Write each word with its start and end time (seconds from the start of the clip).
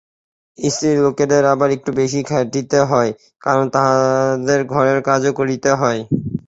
স্ত্রীলোকদের 0.59 1.43
আবার 1.53 1.69
একটু 1.77 1.89
বেশী 1.99 2.21
খাটিতে 2.29 2.79
হয়, 2.91 3.11
কারণ 3.41 3.65
তাহাদের 3.75 4.59
ঘরের 4.73 4.99
কাজও 5.07 5.31
করিতে 5.39 5.69
হয়। 5.73 6.01